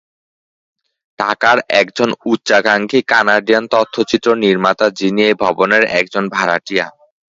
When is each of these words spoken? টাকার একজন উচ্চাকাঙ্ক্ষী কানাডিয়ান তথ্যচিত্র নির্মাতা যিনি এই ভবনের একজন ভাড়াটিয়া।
টাকার 1.19 1.57
একজন 1.81 2.09
উচ্চাকাঙ্ক্ষী 2.25 2.99
কানাডিয়ান 3.11 3.65
তথ্যচিত্র 3.67 4.29
নির্মাতা 4.43 4.87
যিনি 4.99 5.21
এই 5.29 5.35
ভবনের 5.43 5.83
একজন 5.99 6.23
ভাড়াটিয়া। 6.29 6.85